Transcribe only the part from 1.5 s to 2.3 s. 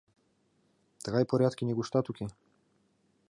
нигуштат уке.